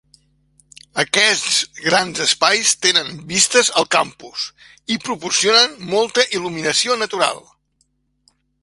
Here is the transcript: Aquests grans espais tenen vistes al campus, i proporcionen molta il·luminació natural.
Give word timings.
Aquests 1.01 1.57
grans 1.87 2.21
espais 2.25 2.71
tenen 2.87 3.13
vistes 3.35 3.71
al 3.83 3.87
campus, 3.97 4.49
i 4.97 5.01
proporcionen 5.07 5.79
molta 5.95 6.29
il·luminació 6.41 7.03
natural. 7.05 7.47